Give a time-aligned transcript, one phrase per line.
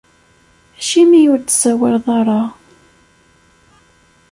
[0.79, 2.41] Acimi ur d-tsawaleḍ ara?